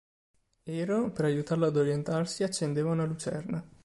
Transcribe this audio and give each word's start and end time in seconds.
Ero, 0.79 1.11
per 1.11 1.25
aiutarlo 1.25 1.67
ad 1.67 1.77
orientarsi, 1.77 2.41
accendeva 2.41 2.89
una 2.89 3.03
lucerna. 3.05 3.63